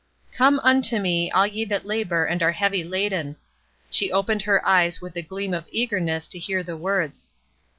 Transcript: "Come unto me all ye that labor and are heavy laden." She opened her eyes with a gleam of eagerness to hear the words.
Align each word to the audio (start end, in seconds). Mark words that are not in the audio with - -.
"Come 0.33 0.59
unto 0.63 0.97
me 0.97 1.29
all 1.29 1.45
ye 1.45 1.63
that 1.65 1.85
labor 1.85 2.25
and 2.25 2.41
are 2.41 2.53
heavy 2.53 2.83
laden." 2.83 3.35
She 3.91 4.11
opened 4.11 4.41
her 4.41 4.67
eyes 4.67 4.99
with 4.99 5.15
a 5.15 5.21
gleam 5.21 5.53
of 5.53 5.67
eagerness 5.69 6.25
to 6.29 6.39
hear 6.39 6.63
the 6.63 6.75
words. 6.75 7.29